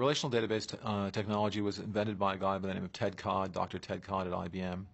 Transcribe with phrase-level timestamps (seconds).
[0.00, 3.52] Relational database uh, technology was invented by a guy by the name of Ted Codd,
[3.52, 3.78] Dr.
[3.78, 4.86] Ted Codd at IBM.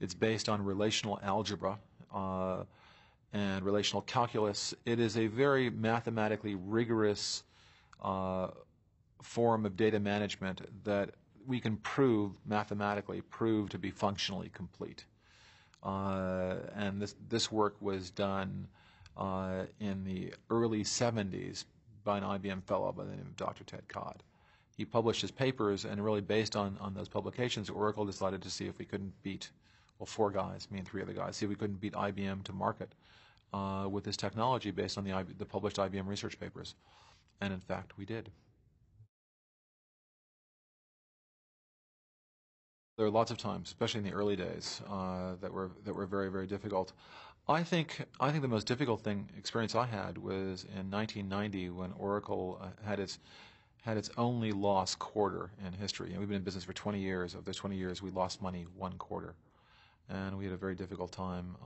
[0.00, 1.78] It's based on relational algebra
[2.14, 2.64] uh,
[3.32, 4.74] and relational calculus.
[4.84, 7.42] It is a very mathematically rigorous
[8.02, 8.48] uh,
[9.22, 11.12] form of data management that
[11.46, 15.06] we can prove mathematically prove to be functionally complete.
[15.82, 18.68] Uh, and this this work was done
[19.16, 21.64] uh, in the early 70s
[22.04, 23.64] by an IBM fellow by the name of Dr.
[23.64, 24.22] Ted Codd.
[24.80, 28.66] He published his papers, and really based on, on those publications, Oracle decided to see
[28.66, 29.50] if we couldn't beat,
[29.98, 32.52] well, four guys, me and three other guys, see if we couldn't beat IBM to
[32.54, 32.94] market
[33.52, 36.76] uh, with this technology based on the, the published IBM research papers.
[37.42, 38.30] And in fact, we did.
[42.96, 46.06] There were lots of times, especially in the early days, uh, that were that were
[46.06, 46.94] very very difficult.
[47.46, 51.92] I think I think the most difficult thing experience I had was in 1990 when
[51.98, 53.18] Oracle uh, had its
[53.82, 56.10] had its only loss quarter in history.
[56.10, 57.34] And we've been in business for 20 years.
[57.34, 59.34] Of those 20 years, we lost money one quarter,
[60.08, 61.56] and we had a very difficult time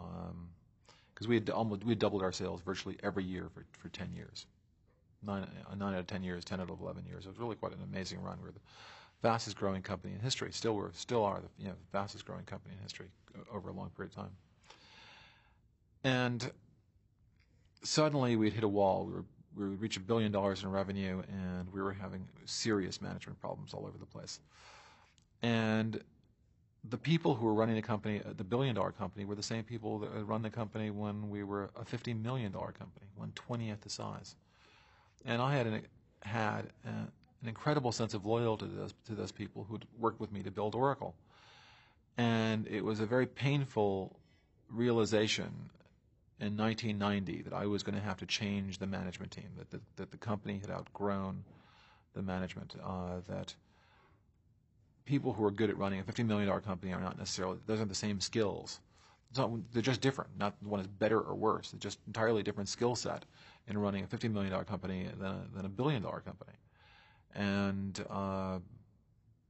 [1.12, 3.88] because um, we had almost we had doubled our sales virtually every year for, for
[3.88, 4.46] 10 years.
[5.26, 5.46] Nine,
[5.78, 7.24] nine out of 10 years, 10 out of 11 years.
[7.24, 8.38] It was really quite an amazing run.
[8.42, 8.60] We are the
[9.22, 10.52] fastest growing company in history.
[10.52, 13.06] Still, we're still are the you know, fastest growing company in history
[13.52, 14.36] over a long period of time.
[16.04, 16.50] And
[17.82, 19.06] suddenly we'd hit a wall.
[19.06, 19.24] We were
[19.56, 23.74] we would reach a billion dollars in revenue, and we were having serious management problems
[23.74, 24.40] all over the place.
[25.42, 26.02] And
[26.88, 29.64] the people who were running the company, uh, the billion dollar company, were the same
[29.64, 33.90] people that run the company when we were a $50 million company, one twentieth the
[33.90, 34.34] size.
[35.24, 35.82] And I had an,
[36.22, 37.10] had an
[37.46, 40.74] incredible sense of loyalty to those, to those people who'd worked with me to build
[40.74, 41.14] Oracle.
[42.18, 44.16] And it was a very painful
[44.70, 45.70] realization
[46.40, 49.80] in 1990 that I was going to have to change the management team, that the,
[49.96, 51.44] that the company had outgrown
[52.14, 53.54] the management, uh, that
[55.04, 57.88] people who are good at running a $50 million company are not necessarily, those aren't
[57.88, 58.80] the same skills.
[59.36, 60.30] Not, they're just different.
[60.38, 61.72] Not one is better or worse.
[61.72, 63.24] It's just entirely different skill set
[63.66, 66.52] in running a $50 million company than a, than a billion dollar company.
[67.34, 68.58] And uh,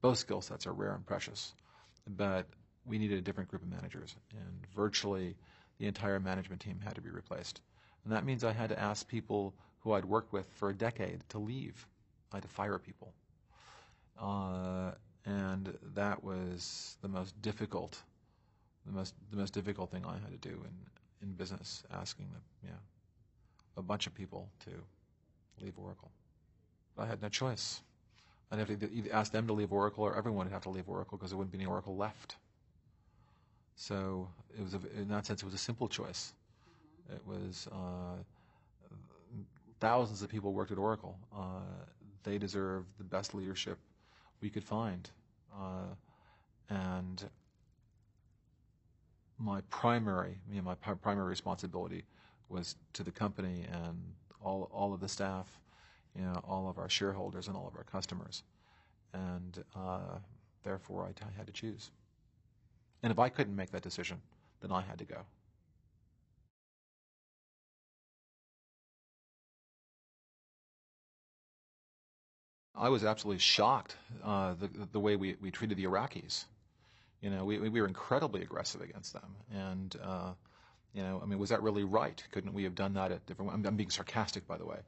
[0.01, 1.55] both skill sets are rare and precious.
[2.09, 2.47] But
[2.87, 4.17] we needed a different group of managers.
[4.33, 5.37] And virtually
[5.79, 7.61] the entire management team had to be replaced.
[8.05, 11.21] And that means I had to ask people who I'd worked with for a decade
[11.31, 11.87] to leave.
[12.33, 13.13] I had to fire people.
[14.21, 14.93] Uh,
[15.27, 18.01] and that was the most difficult,
[18.87, 22.69] the most the most difficult thing I had to do in, in business, asking the,
[22.69, 22.75] yeah,
[23.77, 24.71] a bunch of people to
[25.65, 26.11] leave Oracle.
[26.99, 27.81] I had no choice.
[28.53, 30.89] I'd have to either ask them to leave Oracle or everyone would have to leave
[30.89, 32.37] Oracle because there wouldn't be any Oracle left.
[33.77, 36.33] So it was, a, in that sense, it was a simple choice.
[37.13, 38.23] It was uh,
[39.81, 41.19] thousands of people worked at Oracle.
[41.35, 41.61] Uh,
[42.23, 43.79] they deserved the best leadership
[44.41, 45.11] we could find,
[45.55, 45.95] uh,
[46.71, 47.25] and
[49.39, 52.05] my primary, you know, my primary responsibility
[52.49, 53.99] was to the company and
[54.43, 55.59] all all of the staff,
[56.17, 58.43] you know, all of our shareholders and all of our customers,
[59.13, 60.19] and uh,
[60.63, 61.91] therefore I, had to choose.
[63.05, 64.17] And if I couldn't make that decision,
[64.63, 65.19] then I had to go.
[72.75, 76.47] I was absolutely shocked uh, the, the way we, we treated the Iraqis.
[77.21, 79.37] You know, we, we were incredibly aggressive against them.
[79.55, 80.33] And, uh,
[80.95, 82.25] you know, I mean, was that really right?
[82.33, 83.53] Couldn't we have done that at different?
[83.53, 84.79] I'm, I'm being sarcastic, by the way.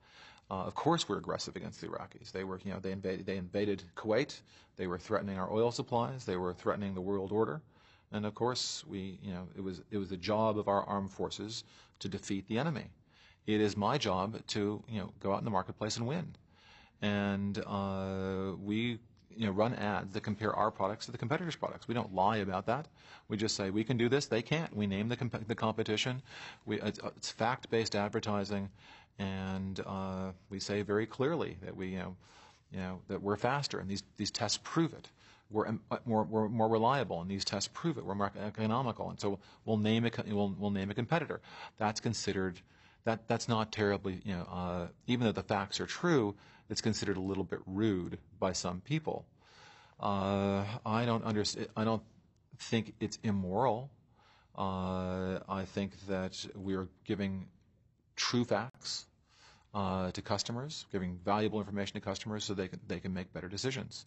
[0.51, 2.33] Uh, of course, we're aggressive against the Iraqis.
[2.33, 4.41] They were, you know, they invaded, they invaded Kuwait.
[4.79, 6.25] They were threatening our oil supplies.
[6.25, 7.61] They were threatening the world order.
[8.13, 11.11] And of course, we, you know, it was, it was the job of our armed
[11.11, 11.65] forces
[11.99, 12.85] to defeat the enemy.
[13.47, 16.35] It is my job to, you know, go out in the marketplace and win.
[17.03, 18.99] And uh, we,
[19.37, 21.87] you know, run ads that compare our products to the competitors' products.
[21.87, 22.89] We don't lie about that.
[23.29, 24.75] We just say we can do this, they can't.
[24.75, 26.23] We name the, comp- the competition.
[26.65, 28.71] We, it's, it's fact-based advertising,
[29.19, 32.17] and uh, we say very clearly that we, you know,
[32.73, 35.09] you know, that we're faster, and these these tests prove it
[35.51, 38.05] we're, uh, more, we're more reliable, and these tests prove it.
[38.05, 41.41] We're more economical, and so we'll name a we'll, we'll name a competitor.
[41.79, 42.61] That's considered
[43.05, 46.35] that that's not terribly you know uh, even though the facts are true,
[46.69, 49.25] it's considered a little bit rude by some people.
[50.01, 51.69] Uh, I don't understand.
[51.77, 52.03] I don't
[52.59, 53.91] think it's immoral.
[54.57, 57.47] Uh, I think that we're giving
[58.17, 59.07] true facts
[59.75, 63.49] uh, to customers, giving valuable information to customers so they can they can make better
[63.49, 64.07] decisions.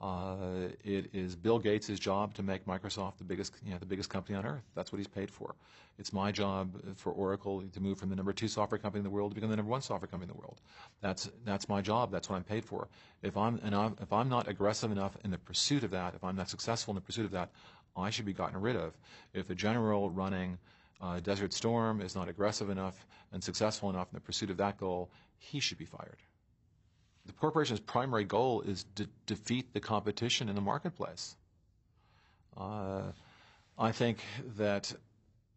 [0.00, 4.10] Uh, it is Bill Gates' job to make Microsoft the biggest, you know, the biggest
[4.10, 4.64] company on earth.
[4.74, 5.54] That's what he's paid for.
[5.98, 9.10] It's my job for Oracle to move from the number two software company in the
[9.10, 10.60] world to become the number one software company in the world.
[11.00, 12.10] That's that's my job.
[12.10, 12.88] That's what I'm paid for.
[13.22, 16.24] If I'm and I'm, if I'm not aggressive enough in the pursuit of that, if
[16.24, 17.50] I'm not successful in the pursuit of that,
[17.96, 18.96] I should be gotten rid of.
[19.34, 20.58] If the general running
[21.00, 24.78] uh, Desert Storm is not aggressive enough and successful enough in the pursuit of that
[24.78, 26.16] goal, he should be fired.
[27.26, 31.36] The corporation's primary goal is to defeat the competition in the marketplace.
[32.56, 33.12] Uh,
[33.78, 34.18] I think
[34.56, 34.92] that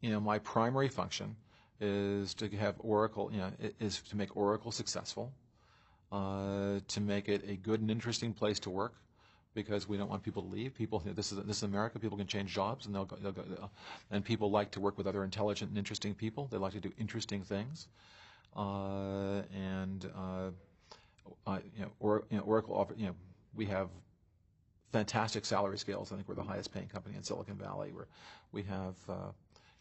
[0.01, 1.35] you know my primary function
[1.81, 5.33] is to have Oracle, you know, is to make Oracle successful,
[6.11, 8.93] uh, to make it a good and interesting place to work,
[9.55, 10.75] because we don't want people to leave.
[10.75, 11.99] People, you know, this is this is America.
[11.99, 13.69] People can change jobs, and they'll go, they'll go,
[14.11, 16.47] and people like to work with other intelligent and interesting people.
[16.51, 17.87] They like to do interesting things,
[18.55, 20.05] uh, and
[21.47, 23.15] uh, you know, or, you know, Oracle offer, you know,
[23.55, 23.89] we have
[24.91, 26.11] fantastic salary scales.
[26.11, 27.91] I think we're the highest paying company in Silicon Valley.
[27.91, 28.07] Where
[28.51, 29.31] we have uh,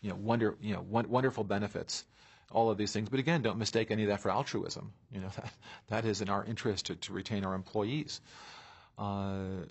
[0.00, 2.04] you know wonder you know wonderful benefits
[2.50, 3.08] all of these things.
[3.08, 4.92] But again, don't mistake any of that for altruism.
[5.12, 5.52] You know that
[5.88, 8.20] that is in our interest to, to retain our employees.
[8.98, 9.66] Uh,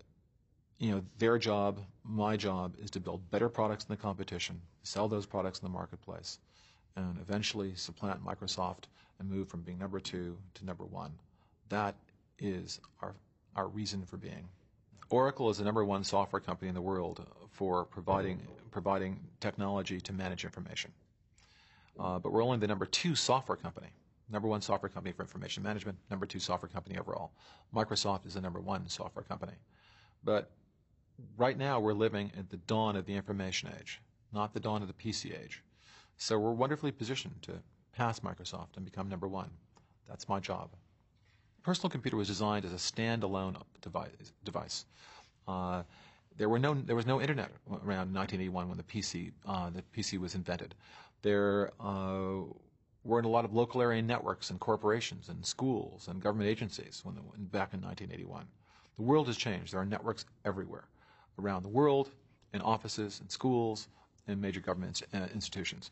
[0.79, 5.07] you know, their job, my job, is to build better products than the competition, sell
[5.07, 6.39] those products in the marketplace,
[6.97, 8.85] and eventually supplant Microsoft
[9.19, 11.11] and move from being number two to number one.
[11.73, 11.95] That
[12.37, 13.15] is our,
[13.55, 14.47] our reason for being.
[15.09, 18.39] Oracle is the number one software company in the world for providing,
[18.71, 20.91] providing technology to manage information.
[21.99, 23.89] Uh, but we're only the number two software company
[24.29, 27.31] number one software company for information management, number two software company overall.
[27.73, 29.53] Microsoft is the number one software company.
[30.23, 30.51] But
[31.37, 34.01] right now we're living at the dawn of the information age,
[34.33, 35.63] not the dawn of the PC age.
[36.17, 37.53] So we're wonderfully positioned to
[37.91, 39.49] pass Microsoft and become number one.
[40.07, 40.69] That's my job.
[41.63, 43.55] Personal computer was designed as a standalone
[44.43, 44.85] device.
[45.47, 45.83] Uh,
[46.37, 50.19] there were no, there was no internet around 1981 when the PC, uh, the PC
[50.19, 50.75] was invented.
[51.21, 52.41] There uh,
[53.05, 57.15] weren't a lot of local area networks and corporations and schools and government agencies when,
[57.15, 58.45] when, back in 1981.
[58.97, 59.73] The world has changed.
[59.73, 60.87] There are networks everywhere
[61.39, 62.09] around the world,
[62.53, 63.87] in offices, in schools,
[64.27, 65.91] in major government uh, institutions.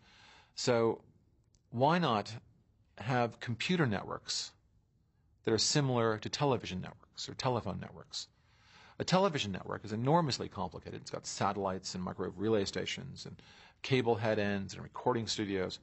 [0.55, 1.01] So
[1.71, 2.33] why not
[2.97, 4.51] have computer networks
[5.43, 8.27] that are similar to television networks or telephone networks?
[8.99, 11.01] A television network is enormously complicated.
[11.01, 13.41] It's got satellites and microwave relay stations and
[13.81, 15.79] cable head ends and recording studios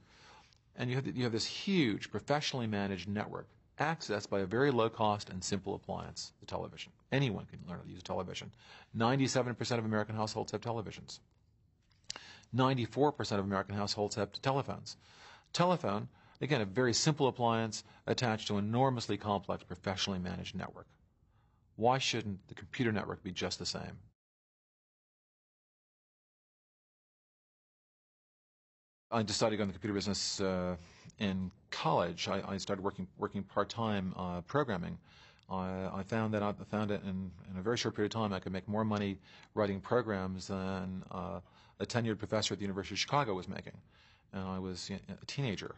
[0.79, 3.47] and you have, you have this huge professionally managed network
[3.79, 6.91] accessed by a very low cost and simple appliance, the television.
[7.11, 8.51] Anyone can learn how to use a television.
[8.97, 11.19] 97% of American households have televisions.
[12.55, 14.95] 94% of American households have telephones.
[15.51, 16.07] Telephone,
[16.41, 20.87] again, a very simple appliance attached to an enormously complex professionally managed network.
[21.75, 23.97] Why shouldn't the computer network be just the same?
[29.11, 30.75] I decided to go the computer business uh,
[31.17, 32.27] in college.
[32.27, 34.99] I, I, started working working part time uh, programming.
[35.49, 38.33] I, I, found that I found it in, in, a very short period of time
[38.33, 39.17] I could make more money
[39.55, 41.39] writing programs than uh,
[41.79, 43.77] a tenured professor at the University of Chicago was making.
[44.31, 45.73] And I was you know, a teenager,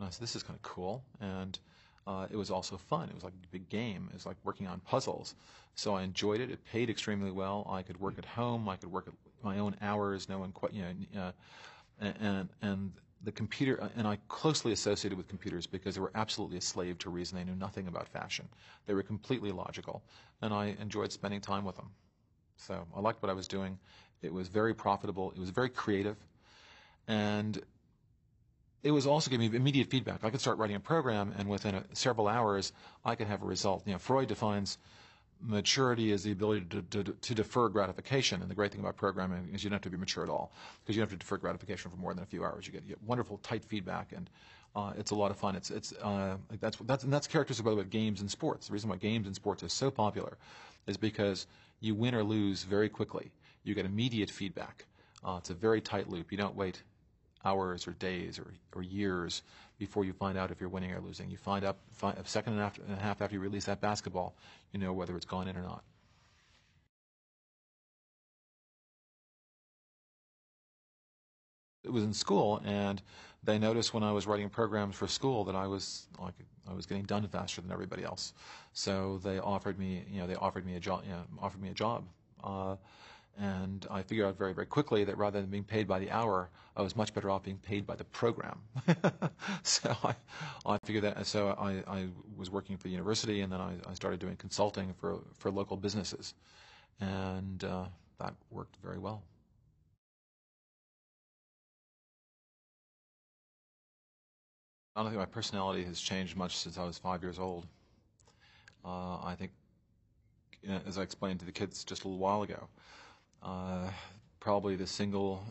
[0.00, 1.58] and I said, "This is kind of cool." And
[2.06, 3.08] uh, it was also fun.
[3.08, 4.08] It was like a big game.
[4.10, 5.34] It was like working on puzzles.
[5.74, 6.50] So I enjoyed it.
[6.50, 7.66] It paid extremely well.
[7.70, 8.68] I could work at home.
[8.68, 10.28] I could work at my own hours.
[10.28, 11.32] No one, quite, you know
[12.02, 16.56] uh, and, and the computer, and I closely associated with computers because they were absolutely
[16.56, 17.36] a slave to reason.
[17.36, 18.48] They knew nothing about fashion.
[18.86, 20.02] They were completely logical,
[20.40, 21.90] and I enjoyed spending time with them.
[22.56, 23.78] So I liked what I was doing.
[24.22, 25.32] It was very profitable.
[25.32, 26.16] It was very creative,
[27.08, 27.60] and
[28.82, 30.24] it was also giving me immediate feedback.
[30.24, 32.72] I could start writing a program, and within a, several hours,
[33.04, 33.82] I could have a result.
[33.86, 34.78] You know, Freud defines
[35.42, 38.42] maturity as the ability to, to, to, defer gratification.
[38.42, 40.52] And the great thing about programming is you don't have to be mature at all
[40.82, 42.66] because you don't have to defer gratification for more than a few hours.
[42.66, 44.28] You get, you get wonderful, tight feedback, and
[44.76, 45.56] uh, it's a lot of fun.
[45.56, 48.66] It's, it's, uh, that's, that's, and that's characteristic, by the way, of games and sports.
[48.66, 50.36] The reason why games and sports are so popular
[50.86, 51.46] is because
[51.80, 53.30] you win or lose very quickly.
[53.64, 54.84] You get immediate feedback.
[55.24, 56.32] Uh, it's a very tight loop.
[56.32, 56.82] You don't wait
[57.44, 59.42] hours or days or, or years
[59.78, 61.30] before you find out if you're winning or losing.
[61.30, 64.34] You find out find, a second and, a half after you release that basketball,
[64.72, 65.82] you know whether it's gone in or not.
[71.82, 73.00] It was in school, and
[73.42, 76.34] they noticed when I was writing programs for school that I was like
[76.68, 78.34] I was getting done faster than everybody else.
[78.74, 81.70] So they offered me, you know, they offered me a job, you know, offered me
[81.70, 82.04] a job.
[82.44, 82.76] Uh,
[83.38, 86.50] and I figured out very, very quickly that rather than being paid by the hour,
[86.76, 88.60] I was much better off being paid by the program.
[89.62, 90.14] so I,
[90.66, 91.26] I figured that.
[91.26, 94.92] So I, I was working for the university, and then I, I started doing consulting
[94.94, 96.34] for for local businesses.
[97.00, 97.86] and uh,
[98.18, 99.24] that worked very well.
[104.94, 107.66] I don't think my personality has changed much since I was five years old.
[108.84, 109.52] Uh, I think,
[110.86, 112.68] as I explained to the kids just a little while ago,
[113.42, 113.88] uh,
[114.38, 115.44] probably the single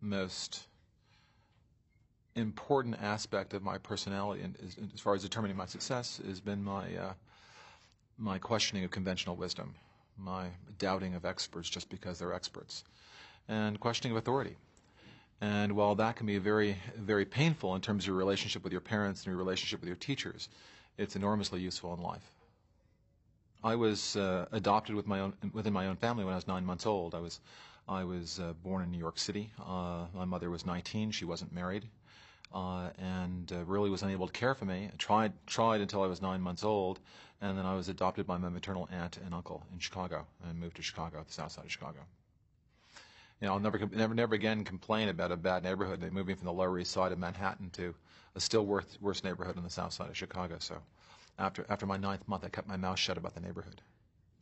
[0.00, 0.66] most
[2.34, 6.62] important aspect of my personality, and as, as far as determining my success, has been
[6.62, 7.12] my uh,
[8.18, 9.74] my questioning of conventional wisdom,
[10.16, 10.46] my
[10.78, 12.84] doubting of experts just because they're experts,
[13.48, 14.56] and questioning of authority.
[15.40, 18.80] And while that can be very, very painful in terms of your relationship with your
[18.80, 20.48] parents and your relationship with your teachers,
[20.96, 22.30] it's enormously useful in life.
[23.66, 26.64] I was uh, adopted with my own, within my own family when I was nine
[26.64, 27.16] months old.
[27.16, 27.40] I was,
[27.88, 29.50] I was uh, born in New York City.
[29.58, 31.10] Uh, my mother was 19.
[31.10, 31.84] She wasn't married.
[32.54, 34.88] Uh, and uh, really was unable to care for me.
[34.92, 37.00] I tried, tried until I was nine months old,
[37.40, 40.76] and then I was adopted by my maternal aunt and uncle in Chicago, and moved
[40.76, 41.98] to Chicago, the south side of Chicago
[43.40, 46.00] you know, I'll never, never, never again complain about a bad neighborhood.
[46.00, 47.94] They moved me from the Lower East Side of Manhattan to
[48.34, 50.56] a still worse, worse neighborhood on the South Side of Chicago.
[50.58, 50.76] So,
[51.38, 53.82] after after my ninth month, I kept my mouth shut about the neighborhood.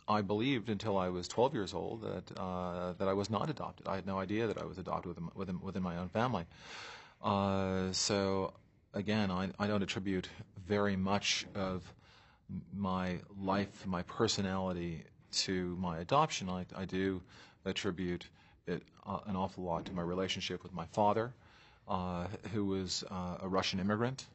[0.06, 3.88] I believed until I was 12 years old that uh, that I was not adopted.
[3.88, 6.46] I had no idea that I was adopted within within, within my own family.
[7.22, 8.52] Uh, so,
[8.92, 10.28] again, I, I don't attribute
[10.66, 11.82] very much of
[12.76, 16.50] my life, my personality to my adoption.
[16.50, 17.22] I, I do
[17.64, 18.26] attribute
[18.66, 21.32] it uh, an awful lot to my relationship with my father,
[21.88, 24.26] uh, who was uh, a Russian immigrant,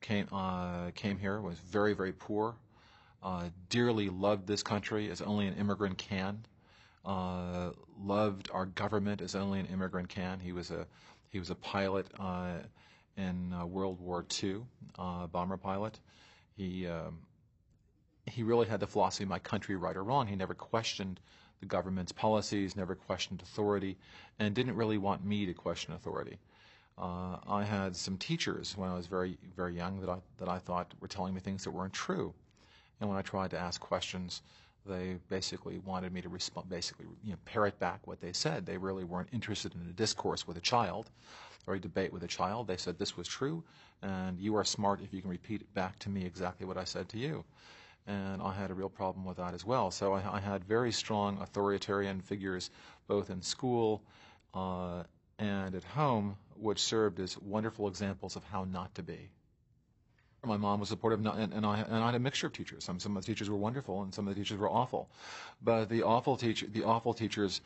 [0.00, 2.54] came uh, came here, was very very poor,
[3.22, 6.44] uh, dearly loved this country as only an immigrant can,
[7.04, 7.70] uh,
[8.02, 10.40] loved our government as only an immigrant can.
[10.40, 10.86] He was a
[11.30, 12.06] he was a pilot
[13.16, 14.62] in World War II,
[14.96, 15.98] bomber pilot.
[16.56, 17.18] He um,
[18.26, 20.26] he really had the philosophy, my country, right or wrong.
[20.26, 21.20] He never questioned
[21.60, 23.96] the government's policies, never questioned authority,
[24.38, 26.38] and didn't really want me to question authority.
[26.98, 30.58] Uh, I had some teachers when I was very, very young that I, that I
[30.58, 32.32] thought were telling me things that weren't true.
[33.00, 34.42] And when I tried to ask questions,
[34.86, 38.64] they basically wanted me to respond, basically you know, parrot back what they said.
[38.64, 41.10] They really weren't interested in a discourse with a child
[41.66, 42.66] or a debate with a child.
[42.66, 43.62] They said this was true,
[44.02, 46.84] and you are smart if you can repeat it back to me exactly what I
[46.84, 47.44] said to you
[48.06, 49.90] and I had a real problem with that as well.
[49.90, 52.70] So I, I had very strong authoritarian figures
[53.08, 54.02] both in school
[54.54, 55.02] uh,
[55.38, 59.30] and at home, which served as wonderful examples of how not to be.
[60.44, 62.84] My mom was supportive, and, and, I, and I had a mixture of teachers.
[62.84, 65.10] Some, some of the teachers were wonderful, and some of the teachers were awful.
[65.60, 67.60] But the awful, teacher, the awful teachers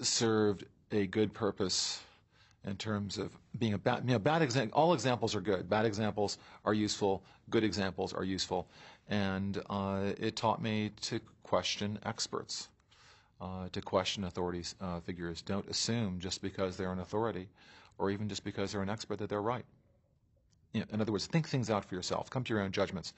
[0.00, 2.02] served a good purpose
[2.66, 4.78] in terms of being a bad, you know, bad example.
[4.78, 5.68] All examples are good.
[5.68, 7.22] Bad examples are useful.
[7.48, 8.68] Good examples are useful
[9.08, 12.68] and uh, it taught me to question experts,
[13.40, 15.42] uh, to question authority uh, figures.
[15.42, 17.48] Don't assume just because they're an authority,
[17.98, 19.64] or even just because they're an expert, that they're right.
[20.72, 22.28] In other words, think things out for yourself.
[22.30, 23.14] Come to your own judgments.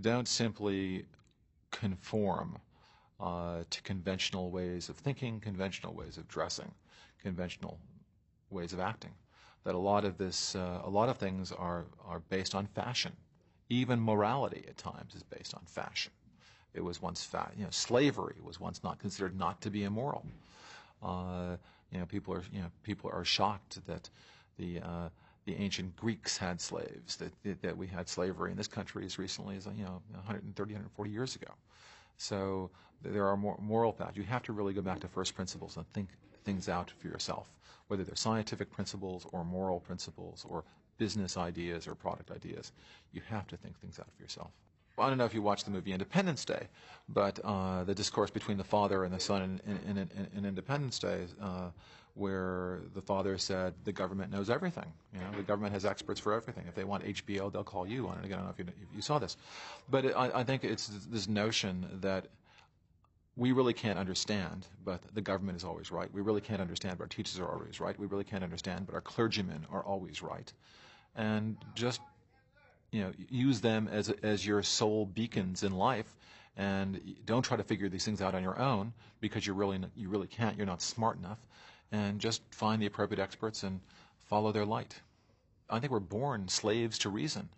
[0.00, 1.04] Don't simply
[1.70, 2.58] conform
[3.20, 6.72] uh, to conventional ways of thinking, conventional ways of dressing,
[7.22, 7.78] conventional
[8.50, 9.12] ways of acting.
[9.64, 13.12] That a lot of this, uh, a lot of things are are based on fashion
[13.68, 16.12] even morality at times is based on fashion.
[16.74, 20.24] It was once, fa- you know, slavery was once not considered not to be immoral.
[21.02, 21.56] Uh,
[21.90, 24.10] you know, people are, you know, people are shocked that
[24.58, 25.08] the uh,
[25.44, 29.56] the ancient Greeks had slaves, that that we had slavery in this country as recently
[29.56, 31.52] as you know 130, 140 years ago.
[32.18, 32.70] So
[33.02, 34.16] there are more moral facts.
[34.16, 36.08] You have to really go back to first principles and think
[36.44, 37.46] things out for yourself,
[37.88, 40.64] whether they're scientific principles or moral principles or
[40.98, 42.72] business ideas or product ideas.
[43.12, 44.50] You have to think things out for yourself.
[44.98, 46.68] I don't know if you watched the movie Independence Day,
[47.08, 50.98] but uh, the discourse between the father and the son in, in, in, in Independence
[50.98, 51.70] Day, uh,
[52.14, 54.90] where the father said the government knows everything.
[55.12, 56.64] You know, the government has experts for everything.
[56.66, 58.24] If they want HBO, they'll call you on it.
[58.24, 59.36] Again, I don't know if you, you saw this,
[59.90, 62.28] but it, I, I think it's this notion that
[63.36, 66.10] we really can't understand, but the government is always right.
[66.10, 67.98] We really can't understand, but our teachers are always right.
[67.98, 70.50] We really can't understand, but our clergymen are always right
[71.16, 72.00] and just
[72.96, 76.16] you know use them as as your sole beacons in life.
[76.58, 80.08] And don't try to figure these things out on your own because you really you
[80.08, 80.56] really can't.
[80.56, 81.38] You're not smart enough.
[81.92, 83.80] And just find the appropriate experts and
[84.30, 84.98] follow their light.
[85.68, 87.50] I think we're born slaves to reason.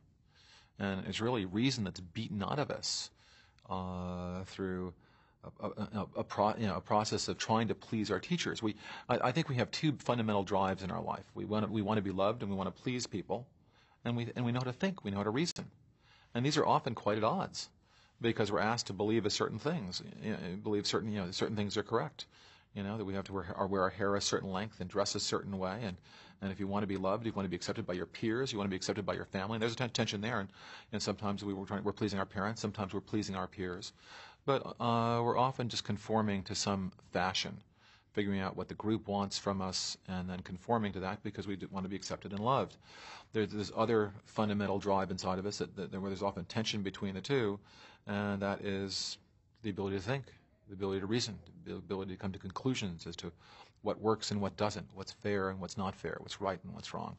[0.80, 3.10] And it's really reason that's beaten out of us
[3.70, 4.92] uh, through
[5.60, 8.62] a, a, a, pro, you know, a, process of trying to please our teachers.
[8.62, 8.74] We,
[9.08, 11.24] I, I, think we have two fundamental drives in our life.
[11.34, 13.46] We want to, we want to be loved and we want to please people,
[14.08, 15.04] and we, and we know how to think.
[15.04, 15.66] We know how to reason.
[16.34, 17.70] And these are often quite at odds.
[18.20, 21.56] because we're asked to believe a certain things, you know, believe certain you know certain
[21.56, 22.26] things are correct.
[22.74, 25.14] You know that we have to wear, wear our hair a certain length and dress
[25.14, 25.96] a certain way, and
[26.42, 28.52] and if you want to be loved, you want to be accepted by your peers,
[28.52, 29.56] you want to be accepted by your family.
[29.56, 30.48] And there's a tension there, and,
[30.92, 33.92] and sometimes we were trying, we're pleasing our parents, sometimes we're pleasing our peers,
[34.46, 37.58] but uh, we're often just conforming to some fashion,
[38.18, 41.56] figuring out what the group wants from us, and then conforming to that because we
[41.70, 42.76] want to be accepted and loved.
[43.32, 47.14] There's this other fundamental drive inside of us that, that, where there's often tension between
[47.14, 47.60] the two,
[48.08, 49.18] and that is
[49.62, 50.24] the ability to think,
[50.66, 53.30] the ability to reason, the ability to come to conclusions as to
[53.82, 56.92] what works and what doesn't, what's fair and what's not fair, what's right and what's
[56.92, 57.16] wrong.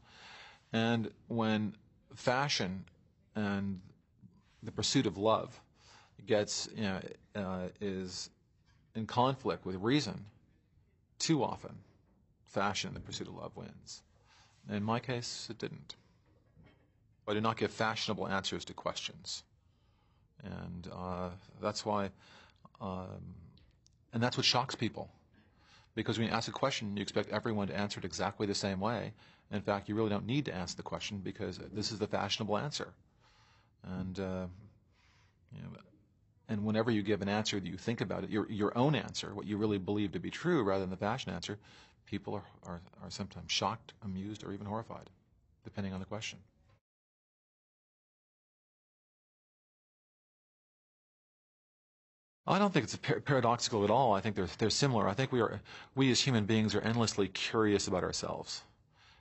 [0.74, 1.76] And when
[2.14, 2.84] fashion
[3.38, 3.80] and
[4.64, 5.58] the pursuit of love
[6.26, 7.00] gets, you know,
[7.36, 8.32] uh, is
[8.96, 10.26] in conflict with reason,
[11.20, 11.76] too often,
[12.46, 14.02] fashion, in the pursuit of love, wins.
[14.72, 15.96] In my case, it didn't.
[17.28, 19.44] I did not give fashionable answers to questions.
[20.44, 21.30] And uh,
[21.62, 22.10] that's why,
[22.82, 23.36] um,
[24.14, 25.10] and that's what shocks people.
[25.96, 28.80] Because when you ask a question, you expect everyone to answer it exactly the same
[28.80, 29.14] way.
[29.52, 32.58] In fact, you really don't need to ask the question because this is the fashionable
[32.58, 32.94] answer.
[33.84, 34.46] And, uh,
[35.56, 35.70] you know,
[36.50, 39.34] and whenever you give an answer that you think about it, your, your own answer,
[39.34, 41.58] what you really believe to be true rather than the fashion answer,
[42.08, 45.10] people are, are, are sometimes shocked, amused, or even horrified,
[45.64, 46.40] depending on the question.
[52.48, 54.16] I don't think it's par- paradoxical at all.
[54.16, 55.08] I think they're, they're similar.
[55.08, 55.62] I think we are,
[55.96, 58.64] we as human beings are endlessly curious about ourselves.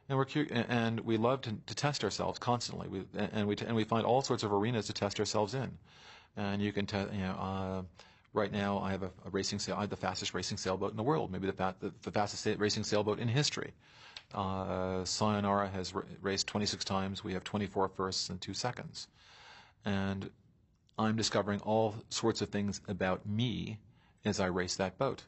[0.08, 2.88] And we're cu- and we love to, to test ourselves constantly.
[2.88, 5.76] We, and we, and we find all sorts of arenas to test ourselves in.
[6.38, 7.82] And you can, tell, you know, uh,
[8.32, 10.96] right now I have a, a racing sail, I have the fastest racing sailboat in
[10.96, 13.72] the world, maybe the, fa- the, the fastest racing sailboat in history.
[14.32, 17.24] Uh, Sayonara has r- raced 26 times.
[17.24, 19.08] We have 24 firsts and two seconds.
[19.84, 20.30] And
[20.96, 23.78] I'm discovering all sorts of things about me
[24.24, 25.24] as I race that boat.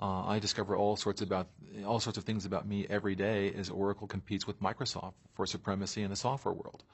[0.00, 1.48] Uh, I discover all sorts about
[1.84, 6.02] all sorts of things about me every day as Oracle competes with Microsoft for supremacy
[6.02, 6.84] in the software world.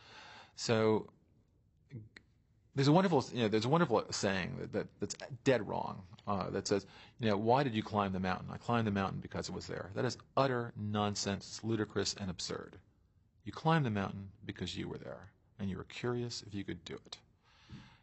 [0.57, 1.11] So
[2.75, 6.51] there's a wonderful you know, there's a wonderful saying that, that that's dead wrong uh,
[6.51, 6.87] that says
[7.21, 8.49] you know why did you climb the mountain?
[8.53, 9.91] I climbed the mountain because it was there.
[9.95, 12.77] That is utter nonsense, it's ludicrous, and absurd.
[13.45, 16.85] You climbed the mountain because you were there and you were curious if you could
[16.85, 17.19] do it.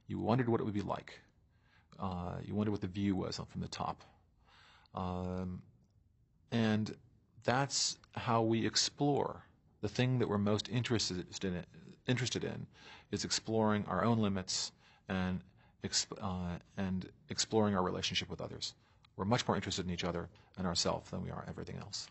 [0.07, 1.19] You wondered what it would be like.
[1.99, 4.03] Uh, you wondered what the view was from the top.
[4.95, 5.61] Um,
[6.51, 6.95] and
[7.43, 9.43] that's how we explore.
[9.81, 11.63] The thing that we're most interested in,
[12.07, 12.67] interested in
[13.11, 14.71] is exploring our own limits
[15.09, 15.41] and,
[16.21, 18.73] uh, and exploring our relationship with others.
[19.17, 22.07] We're much more interested in each other and ourselves than we are everything else.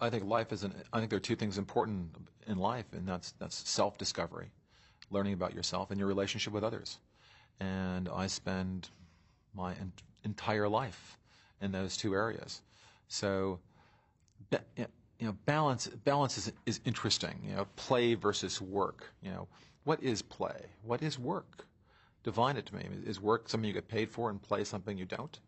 [0.00, 2.14] I think life is an, I think there are two things important
[2.46, 4.50] in life, and that's, that's self-discovery
[5.10, 6.98] learning about yourself and your relationship with others.
[7.60, 8.88] And I spend
[9.54, 9.92] my en-
[10.24, 11.18] entire life
[11.60, 12.62] in those two areas.
[13.06, 13.60] So,
[15.18, 17.40] you know, balance balance is is interesting.
[17.48, 19.12] You know, play versus work.
[19.22, 19.48] You know,
[19.84, 20.66] what is play?
[20.82, 21.66] What is work?
[22.22, 22.88] Define it to me.
[23.04, 25.38] Is work something you get paid for and play something you don't?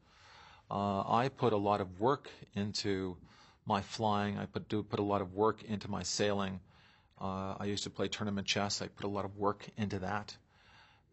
[0.70, 3.16] Uh, I put a lot of work into
[3.64, 4.38] my flying.
[4.38, 6.60] I put do put a lot of work into my sailing.
[7.20, 8.82] Uh, I used to play tournament chess.
[8.82, 10.36] I put a lot of work into that.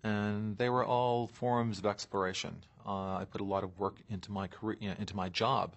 [0.04, 2.56] And they were all forms of exploration.
[2.86, 5.76] Uh, I put a lot of work into my career, you know, into my job,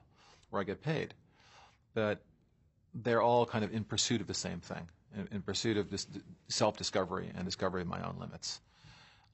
[0.51, 1.15] where I get paid.
[1.95, 2.23] But
[2.93, 6.07] they're all kind of in pursuit of the same thing, in, in pursuit of this
[6.49, 8.61] self-discovery and discovery of my own limits.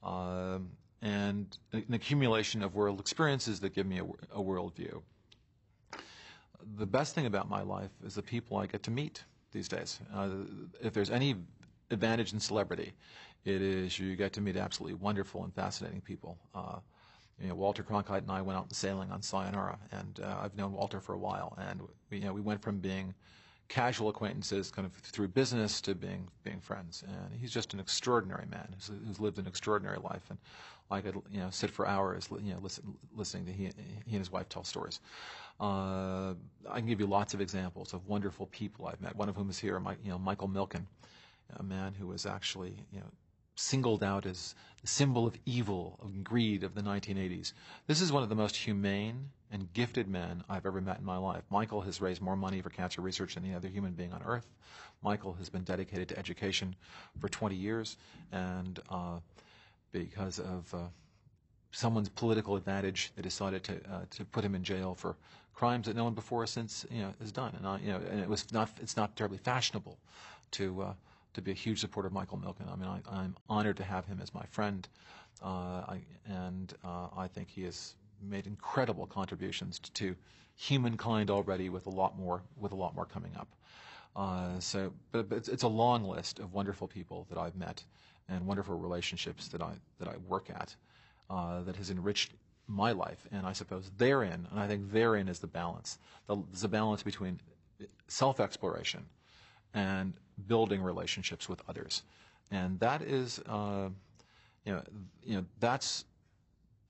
[0.03, 0.69] Um,
[1.01, 5.01] and an accumulation of world experiences that give me a, a worldview.
[6.77, 9.99] The best thing about my life is the people I get to meet these days.
[10.13, 10.29] Uh,
[10.81, 11.35] if there's any
[11.91, 12.93] advantage in celebrity,
[13.43, 16.37] it is you get to meet absolutely wonderful and fascinating people.
[16.55, 16.79] Uh,
[17.41, 20.71] you know, Walter Cronkite and I went out sailing on Sayonara, and uh, I've known
[20.71, 23.13] Walter for a while, and we, you know, we went from being
[23.67, 27.03] casual acquaintances, kind of through business, to being being friends.
[27.07, 30.37] And he's just an extraordinary man who's, who's lived an extraordinary life, and
[30.91, 33.63] I could you know sit for hours, you know, listen, listening to he,
[34.05, 34.99] he and his wife tell stories.
[35.59, 36.33] Uh,
[36.69, 39.15] I can give you lots of examples of wonderful people I've met.
[39.15, 40.85] One of whom is here, my, you know, Michael Milken,
[41.57, 43.05] a man who was actually, you know,
[43.55, 47.53] singled out as the symbol of evil, of greed of the 1980s.
[47.87, 51.17] This is one of the most humane and gifted men I've ever met in my
[51.17, 51.43] life.
[51.49, 54.47] Michael has raised more money for cancer research than any other human being on earth.
[55.03, 56.75] Michael has been dedicated to education
[57.19, 57.97] for 20 years,
[58.31, 59.19] and uh,
[59.91, 60.77] because of uh,
[61.71, 65.15] someone's political advantage, they decided to uh, to put him in jail for
[65.53, 67.53] crimes that no one before or since you know has done.
[67.57, 69.97] And I, you know, and it was not it's not terribly fashionable
[70.51, 70.93] to uh,
[71.33, 72.71] to be a huge supporter of Michael Milken.
[72.71, 74.87] I mean, I, I'm honored to have him as my friend,
[75.43, 75.47] uh,
[75.87, 80.15] I, and uh, I think he has made incredible contributions to
[80.55, 83.47] humankind already, with a lot more with a lot more coming up.
[84.15, 87.83] Uh, so, but, but it's, it's, a long list of wonderful people that I've met
[88.29, 90.75] and wonderful relationships that I that I work at
[91.29, 92.31] uh, that has enriched
[92.67, 93.27] my life.
[93.31, 95.97] And I suppose therein, and I think therein is the balance.
[96.27, 97.39] The, there's a balance between
[98.07, 99.05] self-exploration
[99.73, 100.13] and
[100.47, 102.03] building relationships with others,
[102.51, 103.89] and that is, uh,
[104.65, 104.83] you know,
[105.23, 106.05] you know, that's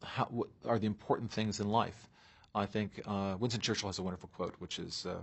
[0.04, 2.10] how, what are the important things in life.
[2.56, 5.22] I think uh, Winston Churchill has a wonderful quote, which is, uh,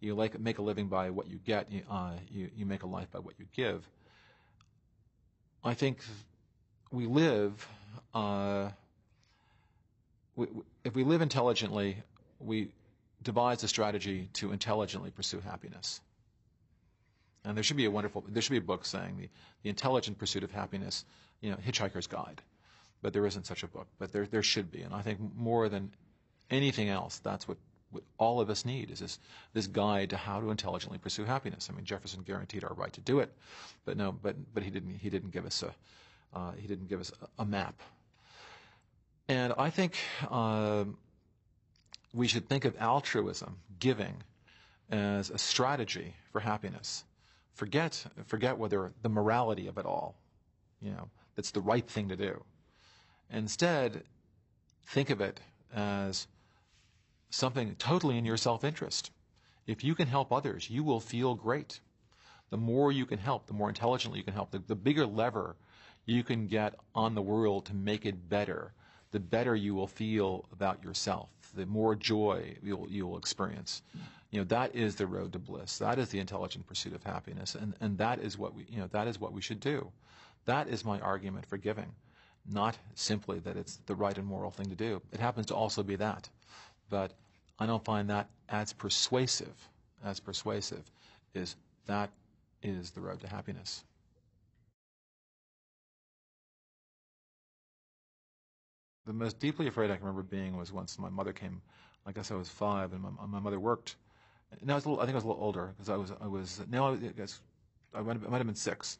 [0.00, 1.70] "You like make a living by what you get.
[1.70, 3.86] You, uh, you, you make a life by what you give."
[5.62, 5.98] I think
[6.90, 7.66] we live.
[8.14, 8.70] Uh,
[10.36, 10.46] we,
[10.84, 11.96] if we live intelligently,
[12.38, 12.70] we
[13.22, 16.00] devise a strategy to intelligently pursue happiness.
[17.44, 19.28] And there should be a wonderful, there should be a book saying the,
[19.62, 21.04] the intelligent pursuit of happiness,
[21.40, 22.40] you know, Hitchhiker's Guide.
[23.02, 23.86] But there isn't such a book.
[23.98, 24.80] But there, there should be.
[24.80, 25.92] And I think more than
[26.50, 27.58] anything else, that's what,
[27.90, 29.18] what all of us need is this,
[29.52, 31.68] this guide to how to intelligently pursue happiness.
[31.70, 33.30] I mean, Jefferson guaranteed our right to do it,
[33.84, 35.74] but no, but, but he didn't, he didn't give us a,
[36.36, 37.78] uh, he didn't give us a, a map.
[39.28, 39.98] And I think
[40.30, 40.84] uh,
[42.12, 44.22] we should think of altruism, giving,
[44.90, 47.04] as a strategy for happiness.
[47.54, 50.16] Forget, forget whether the morality of it all,
[50.80, 52.44] you know, that's the right thing to do.
[53.30, 54.02] Instead,
[54.86, 55.40] think of it
[55.74, 56.26] as
[57.30, 59.10] something totally in your self-interest.
[59.66, 61.80] If you can help others, you will feel great.
[62.50, 65.56] The more you can help, the more intelligently you can help, the, the bigger lever
[66.06, 68.72] you can get on the world to make it better,
[69.10, 73.82] the better you will feel about yourself, the more joy you'll, you'll experience.
[74.34, 75.78] You know, that is the road to bliss.
[75.78, 77.54] That is the intelligent pursuit of happiness.
[77.54, 79.92] And, and that is what we, you know, that is what we should do.
[80.44, 81.94] That is my argument for giving.
[82.50, 85.00] Not simply that it's the right and moral thing to do.
[85.12, 86.28] It happens to also be that.
[86.90, 87.12] But
[87.60, 89.54] I don't find that as persuasive,
[90.04, 90.82] as persuasive,
[91.32, 91.54] is
[91.86, 92.10] that
[92.60, 93.84] is the road to happiness.
[99.06, 101.60] the most deeply afraid I can remember being was once my mother came.
[102.06, 103.96] I guess I was five, and my, my mother worked.
[104.62, 106.12] Now I was a little, I think I was a little older because I was
[106.20, 107.40] I was now I guess
[107.94, 108.98] I might have, I might have been six,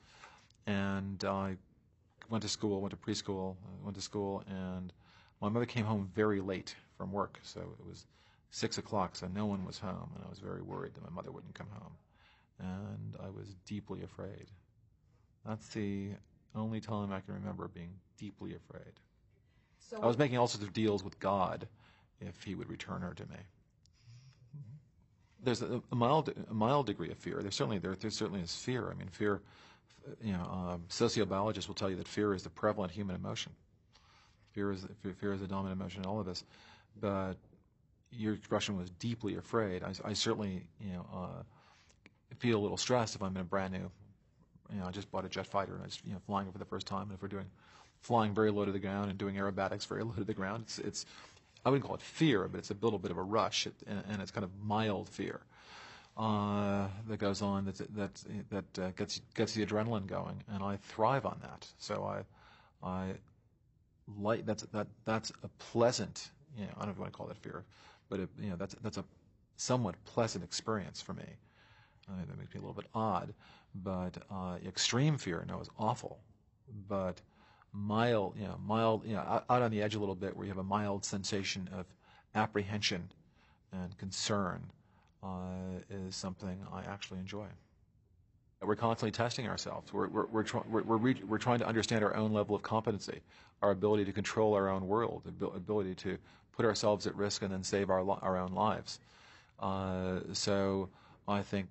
[0.67, 1.57] and I
[2.29, 4.93] went to school, went to preschool, went to school, and
[5.41, 8.07] my mother came home very late from work, so it was
[8.51, 11.31] six o'clock, so no one was home, and I was very worried that my mother
[11.33, 11.93] wouldn't come home,
[12.61, 14.47] and I was deeply afraid.
[15.45, 16.11] That's the
[16.55, 18.93] only time I can remember being deeply afraid.
[19.91, 21.67] So I was making all sorts of deals with God
[22.21, 23.37] if he would return her to me.
[25.45, 27.39] There's a, a mild, a mild degree of fear.
[27.41, 28.91] There's certainly there, there certainly is fear.
[28.91, 29.41] I mean, fear.
[30.23, 33.53] You know, um, sociobiologists will tell you that fear is the prevalent human emotion.
[34.53, 34.87] Fear is
[35.19, 36.45] fear is the dominant emotion in all of us.
[37.01, 37.35] But
[38.13, 39.83] your expression was deeply afraid.
[39.83, 41.43] I, I certainly, you know, uh,
[42.39, 43.91] feel a little stressed if I'm in a brand new,
[44.73, 46.53] you know, I just bought a jet fighter and I was, you know, flying it
[46.53, 47.03] for the first time.
[47.03, 47.47] And if we're doing
[48.01, 50.65] flying very low to the ground and doing aerobatics very low to the ground.
[50.67, 51.07] It's, it's
[51.65, 54.31] I wouldn't call it fear, but it's a little bit of a rush, and, it's
[54.31, 55.41] kind of mild fear
[56.17, 60.77] uh, that goes on that that that uh, gets gets the adrenaline going, and I
[60.77, 61.67] thrive on that.
[61.79, 63.15] So I I
[64.19, 67.17] like that's that that's a pleasant you know I don't know if you want to
[67.17, 67.65] call it fear,
[68.09, 69.05] but it, you know that's that's a
[69.57, 71.25] somewhat pleasant experience for me.
[72.09, 73.33] I mean, that makes me a little bit odd,
[73.83, 76.21] but uh, extreme fear no is awful,
[76.89, 77.21] but
[77.75, 80.47] mild, you know, mild, you know, out, out on the edge a little bit, where
[80.47, 81.87] you have a mild sensation of
[82.35, 83.11] apprehension
[83.73, 84.63] and concern,
[85.23, 87.47] uh, is something I actually enjoy.
[88.61, 89.93] We're constantly testing ourselves.
[89.93, 93.21] We're, we're, we're, we're, we're, re- we're, trying to understand our own level of competency,
[93.61, 96.19] our ability to control our own world, the ability to
[96.53, 99.01] put ourselves at risk and then save our, our own lives.
[99.61, 100.89] Uh, so
[101.29, 101.69] I think,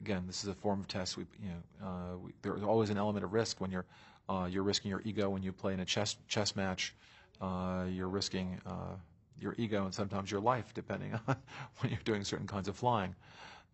[0.00, 1.16] again, this is a form of test.
[1.16, 3.86] We, you know, uh, we, there's always an element of risk when you're
[4.28, 6.94] uh, you're risking your ego when you play in a chess chess match.
[7.40, 8.94] Uh, you're risking uh,
[9.40, 11.36] your ego and sometimes your life, depending on
[11.78, 13.14] when you're doing certain kinds of flying.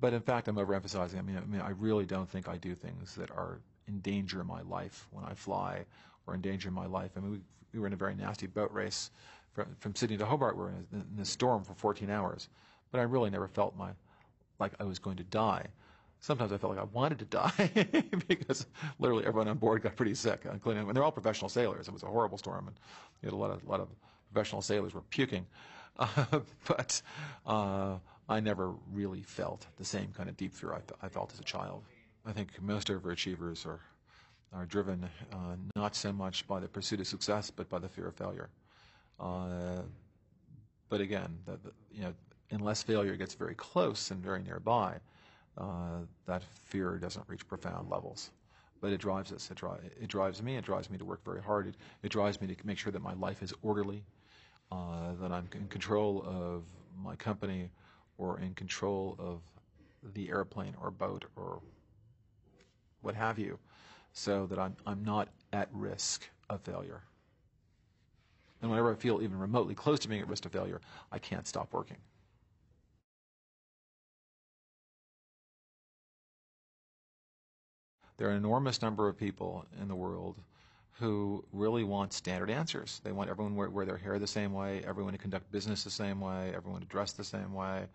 [0.01, 1.19] But in fact, I'm overemphasizing.
[1.19, 4.63] I mean, I mean, I really don't think I do things that are endanger my
[4.63, 5.85] life when I fly
[6.27, 7.11] or endanger my life.
[7.17, 7.41] I mean, we,
[7.73, 9.11] we were in a very nasty boat race
[9.53, 10.57] from, from Sydney to Hobart.
[10.57, 12.49] We were in a, in a storm for 14 hours,
[12.91, 13.91] but I really never felt my
[14.61, 15.67] like I was going to die
[16.21, 17.71] sometimes I felt like I wanted to die
[18.29, 18.67] because
[18.99, 21.89] literally everyone on board got pretty sick, including and they're all professional sailors.
[21.89, 22.77] It was a horrible storm, and
[23.23, 23.89] you had a lot of a lot of
[24.33, 25.47] professional sailors were puking.
[26.01, 27.03] Uh, but
[27.45, 27.97] uh,
[28.29, 31.43] I never really felt the same kind of deep fear I, I felt as a
[31.43, 31.83] child.
[32.25, 33.81] I think most overachievers are
[34.53, 38.07] are driven uh, not so much by the pursuit of success, but by the fear
[38.07, 38.49] of failure.
[39.19, 39.83] Uh,
[40.89, 42.15] but again, the, the, you know,
[42.51, 44.99] unless failure gets very close and very nearby,
[45.59, 48.31] uh, that fear doesn't reach profound levels.
[48.81, 49.51] But it drives us.
[49.51, 50.57] It, dri- it, drives me.
[50.57, 51.67] It drives me to work very hard.
[51.67, 54.05] It, it drives me to make sure that my life is orderly,
[54.71, 56.63] uh, that I'm in control of
[56.97, 57.71] my company
[58.19, 59.41] or in control of
[60.15, 61.61] the airplane or boat or
[63.01, 63.59] what have you,
[64.13, 67.03] so that I'm, I'm not at risk of failure.
[68.61, 70.81] And whenever I feel even remotely close to being at risk of failure,
[71.13, 71.99] I can't stop working.
[78.19, 80.37] There are an enormous number of people in the world
[80.99, 83.01] who really want standard answers.
[83.05, 85.91] They want everyone to wear their hair the same way, everyone to conduct business the
[85.91, 87.87] same way, everyone to dress the same way,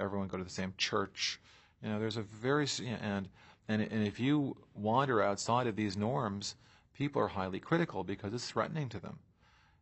[0.00, 1.38] everyone go to the same church.
[1.82, 2.66] You know, there's a very
[3.02, 3.28] and
[3.68, 6.54] and and if you wander outside of these norms,
[6.94, 9.18] people are highly critical because it's threatening to them.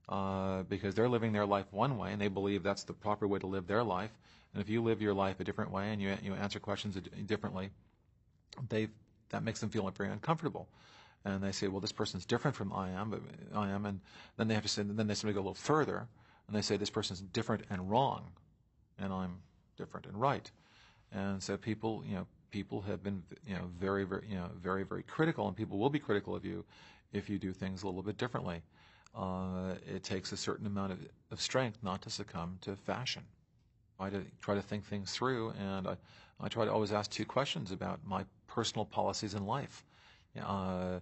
[0.09, 3.39] Uh, because they're living their life one way and they believe that's the proper way
[3.39, 4.11] to live their life.
[4.53, 7.71] And if you live your life a different way and you you answer questions differently,
[8.69, 8.89] they
[9.35, 10.69] that makes them feel very uncomfortable.
[11.25, 13.21] And they say, well, this person's different from I am, but
[13.55, 14.01] I am, and
[14.37, 16.07] then they have to say, then they simply go a little further,
[16.47, 18.27] and they say this person's different and wrong,
[18.99, 19.39] and I'm
[19.77, 20.51] different and right.
[21.13, 24.85] And so people, you know, people have been, you know, very, very, you know, very,
[24.85, 26.65] very critical, and people will be critical of you
[27.13, 28.63] if you do things a little bit differently.
[29.15, 30.99] Uh, it takes a certain amount of,
[31.31, 33.23] of strength not to succumb to fashion.
[33.99, 34.11] I
[34.43, 35.97] try to think things through, and I,
[36.41, 39.85] I try to always ask two questions about my personal policies in life.
[40.41, 41.01] Uh,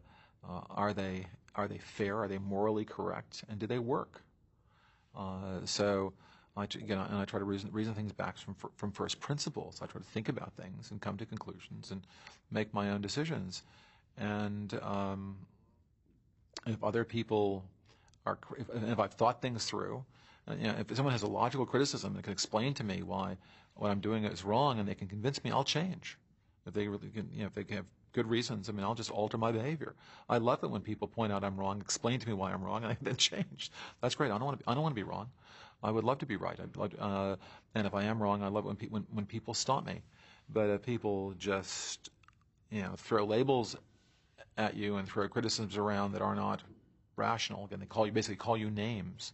[0.48, 2.18] uh, are they are they fair?
[2.18, 3.44] Are they morally correct?
[3.48, 4.22] And do they work?
[5.16, 6.14] Uh, so
[6.56, 9.80] I know, and I try to reason, reason things back from from first principles.
[9.82, 12.02] I try to think about things and come to conclusions and
[12.50, 13.62] make my own decisions.
[14.16, 15.36] And um,
[16.66, 17.64] if other people
[18.26, 20.04] are, if, if, I've thought things through,
[20.48, 23.36] uh, you know, if someone has a logical criticism that can explain to me why
[23.74, 26.18] what I'm doing is wrong, and they can convince me, I'll change.
[26.66, 29.11] If they really can, you know, if they have good reasons, I mean, I'll just
[29.11, 29.94] alter my behavior.
[30.29, 32.85] I love it when people point out I'm wrong, explain to me why I'm wrong,
[32.85, 33.70] and I then change.
[34.01, 34.31] That's great.
[34.31, 34.64] I don't want to.
[34.64, 35.31] Be, I don't want to be wrong.
[35.83, 36.59] I would love to be right.
[36.77, 37.37] Love, uh,
[37.75, 40.03] and if I am wrong, I love when, pe- when, when people stop me.
[40.48, 42.11] But if people just,
[42.70, 43.75] you know, throw labels
[44.57, 46.62] at you and throw criticisms around that are not
[47.16, 49.33] rational, again, they call you basically call you names.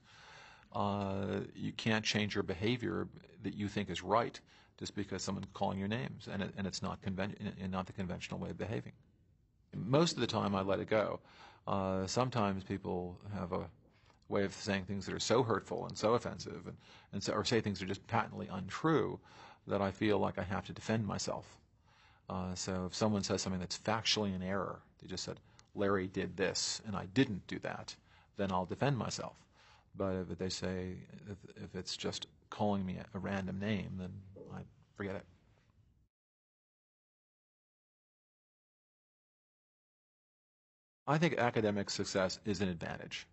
[0.72, 3.08] Uh, you can't change your behavior
[3.42, 4.40] that you think is right
[4.78, 7.34] just because someone's calling your names, and, it, and it's not conven-
[7.70, 8.92] not the conventional way of behaving.
[9.74, 11.20] Most of the time, I let it go.
[11.66, 13.68] Uh, sometimes people have a
[14.28, 16.76] way of saying things that are so hurtful and so offensive, and,
[17.12, 19.18] and so, or say things that are just patently untrue,
[19.66, 21.58] that I feel like I have to defend myself.
[22.28, 25.40] Uh, so if someone says something that's factually in error, they just said
[25.74, 27.94] Larry did this and I didn't do that,
[28.36, 29.36] then I'll defend myself.
[29.96, 30.96] But if they say
[31.30, 34.10] if, if it's just calling me a, random name, then
[34.98, 35.24] forget it.
[41.06, 43.26] I think academic success is an advantage.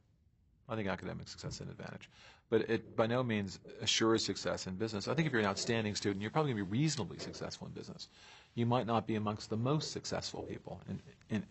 [0.69, 2.09] I think academic success is an advantage.
[2.49, 5.07] But it by no means assures success in business.
[5.07, 7.73] I think if you're an outstanding student, you're probably going to be reasonably successful in
[7.73, 8.07] business.
[8.53, 11.01] You might not be amongst the most successful people in,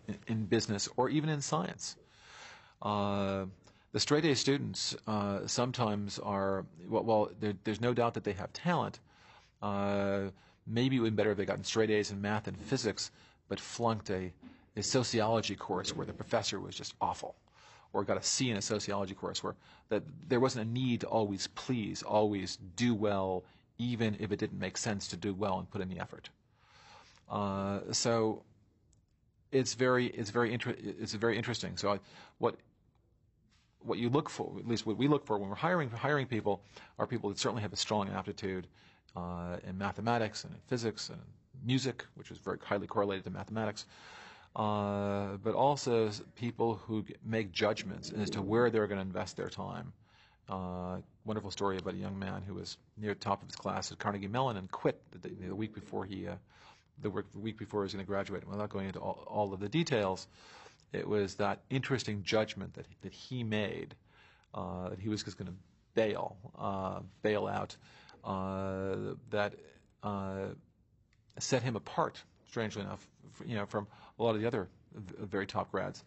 [0.07, 1.97] in, in business or even in science.
[2.81, 3.45] Uh,
[3.91, 8.33] the straight A students uh, sometimes are, well, well there, there's no doubt that they
[8.33, 8.99] have talent.
[9.61, 10.29] Uh,
[10.67, 13.11] maybe it would have be better if they gotten straight A's in math and physics,
[13.47, 14.31] but flunked a,
[14.75, 17.35] a sociology course where the professor was just awful
[17.93, 19.55] or got a C in a sociology course where
[19.89, 23.45] that there wasn't a need to always please, always do well,
[23.77, 26.29] even if it didn't make sense to do well and put in the effort.
[27.29, 28.43] Uh, so
[29.51, 31.77] it's very it's very inter- it's very interesting.
[31.77, 31.99] So I,
[32.39, 32.57] what
[33.79, 36.61] what you look for, at least what we look for when we're hiring hiring people,
[36.99, 38.67] are people that certainly have a strong aptitude
[39.15, 41.19] uh, in mathematics and in physics and
[41.63, 43.85] music, which is very highly correlated to mathematics.
[44.55, 49.49] Uh, but also people who make judgments as to where they're going to invest their
[49.49, 49.91] time.
[50.47, 53.91] Uh, wonderful story about a young man who was near the top of his class
[53.91, 56.35] at Carnegie Mellon and quit the, the week before he, uh,
[57.01, 58.47] the, week before he was going to graduate.
[58.47, 60.27] Without going into all, all, of the details,
[60.93, 63.95] it was that interesting judgment that that he made
[64.53, 65.57] uh, that he was just going to
[65.95, 67.75] bail, uh, bail out,
[68.25, 69.53] that
[71.39, 72.21] set him apart.
[72.47, 73.05] Strangely enough,
[73.45, 76.03] you know, from a lot of the other very top grads,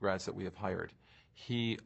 [0.00, 0.92] grads that we have hired.
[1.34, 1.78] He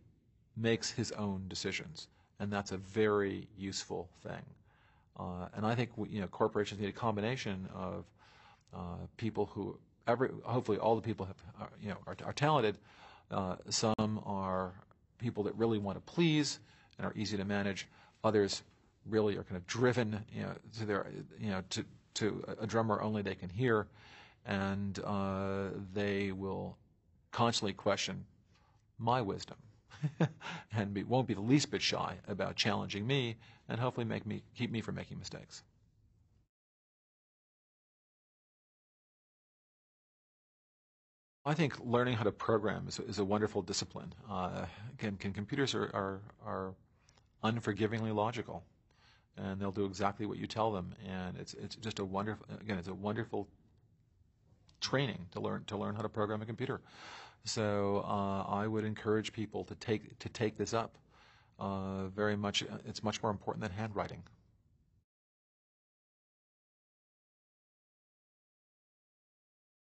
[0.56, 2.08] makes his own decisions,
[2.40, 4.42] and that's a very useful thing.
[5.18, 8.04] Uh, and I think you know corporations need a combination of
[8.74, 8.78] uh,
[9.16, 12.78] people who every hopefully all the people have are, you know are, are talented.
[13.30, 14.72] Uh, some are
[15.18, 16.60] people that really want to please
[16.98, 17.86] and are easy to manage.
[18.24, 18.62] Others
[19.08, 21.06] really are kind of driven, you know, to their
[21.40, 23.86] you know to to a drummer only they can hear,
[24.46, 26.76] and uh, they will
[27.32, 28.24] constantly question
[28.98, 29.56] my wisdom,
[30.72, 33.36] and be, won't be the least bit shy about challenging me,
[33.68, 35.62] and hopefully make me keep me from making mistakes.
[41.46, 44.12] I think learning how to program is, is a wonderful discipline.
[44.28, 44.66] Uh,
[44.98, 46.74] can computers are, are, are
[47.44, 48.64] unforgivingly logical,
[49.36, 52.78] and they'll do exactly what you tell them, and it's it's just a wonderful again
[52.78, 53.48] it's a wonderful
[54.80, 56.80] training to learn to learn how to program a computer.
[57.44, 60.98] So uh, I would encourage people to take to take this up.
[61.58, 64.22] Uh, very much, it's much more important than handwriting.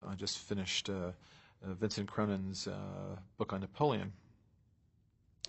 [0.06, 1.12] I just finished uh,
[1.64, 4.12] uh, Vincent Cronin's uh, book on Napoleon,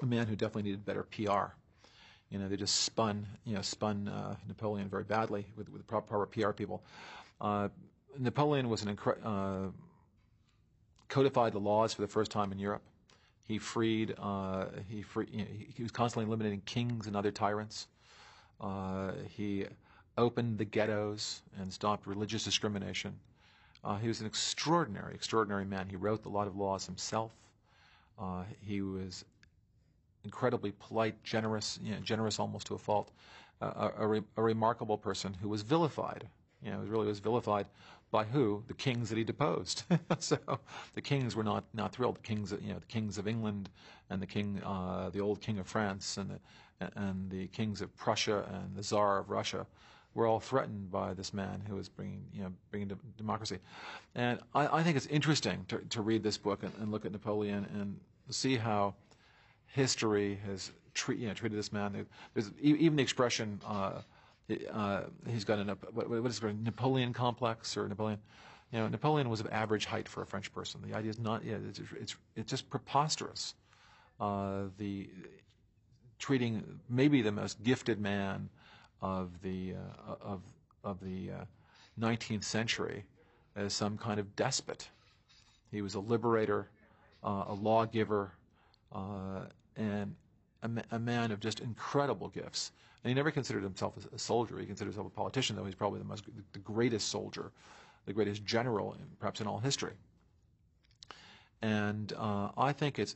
[0.01, 1.53] a man who definitely needed better PR.
[2.29, 6.25] You know, they just spun, you know, spun uh, Napoleon very badly with, with proper,
[6.25, 6.83] PR people.
[7.39, 7.69] Uh,
[8.17, 9.71] Napoleon was an incre- uh,
[11.07, 12.81] codified the laws for the first time in Europe.
[13.47, 14.13] He freed,
[14.89, 17.87] he free, you know, he was constantly eliminating kings and other tyrants.
[19.29, 19.65] he
[20.17, 23.13] opened the ghettos and stopped religious discrimination.
[23.83, 25.87] Uh, he was an extraordinary, extraordinary man.
[25.87, 27.31] He wrote a lot of laws himself.
[28.19, 29.23] Uh, he was
[30.27, 33.11] incredibly polite, generous, you know, generous almost to a fault.
[33.59, 36.27] Uh, a, re- a, remarkable person who was vilified.
[36.61, 37.65] You know, really was vilified
[38.11, 38.63] by who?
[38.67, 39.83] The kings that he deposed.
[40.19, 40.37] so
[40.93, 42.17] the kings were not, not thrilled.
[42.17, 43.69] The kings, you know, the kings of England
[44.11, 46.39] and the king, uh, the old king of France and the,
[46.97, 49.65] and the kings of Prussia and the Tsar of Russia
[50.13, 53.57] were all threatened by this man who was bringing, you know, bringing democracy.
[54.13, 57.11] And I, I think it's interesting to, to read this book and, and, look at
[57.11, 58.95] Napoleon and see how
[59.67, 62.05] history has treat, you know, treated this man.
[62.33, 64.01] There's even the expression, uh,
[64.71, 68.19] uh, he's got a what, what is it, Napoleon complex or Napoleon.
[68.71, 70.81] You know, Napoleon was of average height for a French person.
[70.85, 73.55] The idea is not, yeah, it's, it's, it's just preposterous.
[74.19, 75.09] Uh, the
[76.19, 78.49] treating maybe the most gifted man
[79.01, 79.73] of the
[80.07, 80.41] uh, of
[80.83, 81.45] of the uh,
[81.99, 83.03] 19th century
[83.55, 84.89] as some kind of despot.
[85.71, 86.69] He was a liberator,
[87.23, 88.31] uh, a lawgiver,
[88.91, 89.45] uh,
[89.75, 90.15] and
[90.63, 92.71] a, a, man of just incredible gifts.
[93.03, 94.57] And he never considered himself a, a, soldier.
[94.59, 96.23] He considered himself a politician, though he's probably the most
[96.53, 97.51] the greatest soldier,
[98.05, 99.93] the greatest general, in, perhaps in all history.
[101.61, 103.15] And uh, I think it's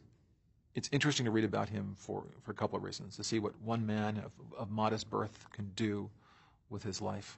[0.74, 3.60] it's interesting to read about him for, for a couple of reasons to see what
[3.62, 6.10] one man of, of modest birth can do
[6.70, 7.38] with his life,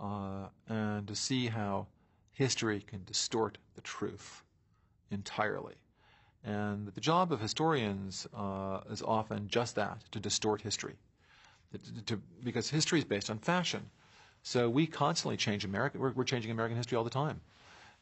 [0.00, 1.86] uh, and to see how
[2.32, 4.42] history can distort the truth
[5.10, 5.74] entirely.
[6.44, 10.94] And the job of historians uh, is often just that to distort history.
[11.72, 13.90] To, to, because history is based on fashion.
[14.42, 17.40] So we constantly change American, we're, we're changing American history all the time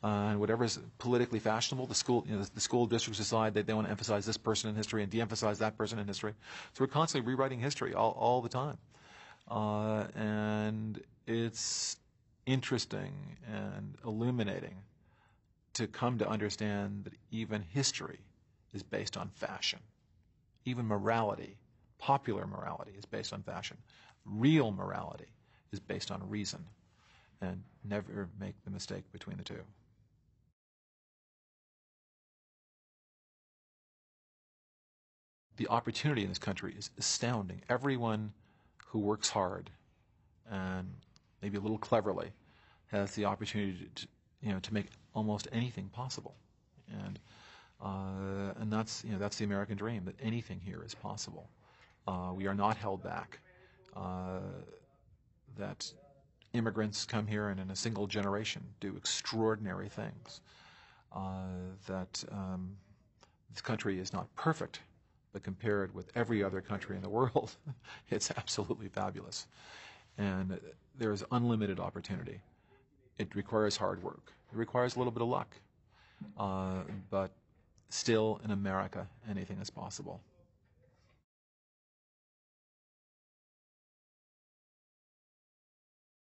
[0.02, 3.54] uh, and whatever is politically fashionable, the school, you know, the, the, school districts decide
[3.54, 6.34] that they want to emphasize this person in history and de-emphasize that person in history.
[6.74, 8.78] So we're constantly rewriting history all, all the time.
[9.50, 11.96] Uh, and it's
[12.46, 13.12] interesting
[13.52, 14.76] and illuminating
[15.74, 18.20] to come to understand that even history
[18.78, 19.80] is based on fashion.
[20.64, 21.56] Even morality,
[21.98, 23.76] popular morality, is based on fashion.
[24.24, 25.32] Real morality
[25.72, 26.64] is based on reason.
[27.40, 29.62] And never make the mistake between the two.
[35.58, 37.60] the opportunity in this country is astounding.
[37.68, 38.32] Everyone
[38.86, 39.70] who works hard
[40.50, 40.88] and
[41.42, 42.30] maybe a little cleverly
[42.86, 44.06] has the opportunity to,
[44.40, 46.34] you know, to make almost anything possible.
[47.04, 47.18] And,
[47.82, 51.48] uh, and that's, you know, that's the American dream, that anything here is possible.
[52.06, 53.38] Uh, we are not held back.
[53.96, 54.40] Uh,
[55.56, 55.90] that
[56.54, 60.40] immigrants come here and in a single generation do extraordinary things.
[61.12, 61.46] Uh,
[61.86, 62.76] that um,
[63.50, 64.80] this country is not perfect,
[65.32, 67.56] but compared with every other country in the world,
[68.10, 69.46] it's absolutely fabulous.
[70.18, 70.58] And
[70.98, 72.40] there's unlimited opportunity.
[73.18, 74.32] It requires hard work.
[74.52, 75.54] It requires a little bit of luck.
[76.36, 77.30] Uh, but
[77.88, 80.20] still, in America, anything is possible.